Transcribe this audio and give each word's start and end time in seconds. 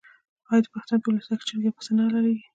آیا 0.49 0.61
د 0.63 0.67
پښتنو 0.73 0.99
په 1.03 1.07
میلمستیا 1.09 1.35
کې 1.37 1.45
چرګ 1.47 1.61
یا 1.65 1.71
پسه 1.75 1.91
نه 1.97 2.03
حلاليږي؟ 2.07 2.43